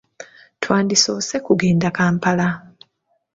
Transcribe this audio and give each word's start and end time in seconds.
Twandisoose 0.61 1.35
kugenda 1.45 1.87
Kampala. 1.97 2.47